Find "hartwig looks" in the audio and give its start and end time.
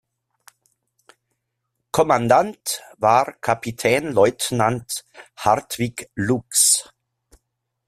5.37-6.89